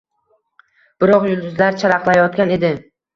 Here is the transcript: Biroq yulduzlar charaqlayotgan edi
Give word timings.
Biroq 1.03 1.27
yulduzlar 1.31 1.77
charaqlayotgan 1.83 2.55
edi 2.57 2.73